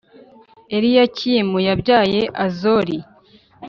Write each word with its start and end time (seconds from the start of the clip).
Eliyakimu 0.75 1.57
yabyaye 1.67 2.21
Azori, 2.45 2.97